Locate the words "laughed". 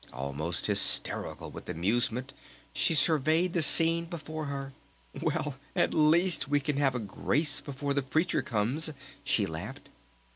9.45-9.89